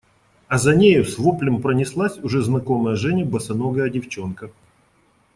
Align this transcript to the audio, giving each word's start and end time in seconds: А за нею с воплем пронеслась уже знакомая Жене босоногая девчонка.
А 0.47 0.57
за 0.57 0.73
нею 0.75 1.05
с 1.05 1.19
воплем 1.19 1.61
пронеслась 1.61 2.17
уже 2.23 2.41
знакомая 2.41 2.95
Жене 2.95 3.23
босоногая 3.23 3.87
девчонка. 3.87 4.49